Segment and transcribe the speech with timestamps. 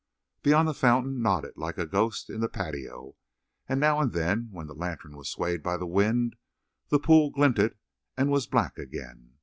[0.41, 3.17] Beyond the fountain nodded like a ghost in the patio,
[3.69, 6.37] and now and then, when the lantern was swayed by the wind,
[6.89, 7.77] the pool glinted
[8.17, 9.35] and was black again.